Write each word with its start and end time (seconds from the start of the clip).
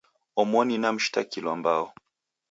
Omoni 0.41 0.77
na 0.77 0.89
mshitakilwa 0.93 1.55
mbao 1.59 1.93